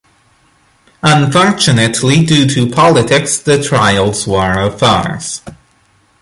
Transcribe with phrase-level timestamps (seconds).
[1.03, 5.43] Unfortunately due to politics the trials were a farce.